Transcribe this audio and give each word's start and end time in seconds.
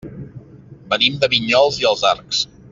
Venim 0.93 1.19
de 1.25 1.31
Vinyols 1.35 1.81
i 1.85 1.89
els 1.93 2.05
Arcs. 2.15 2.43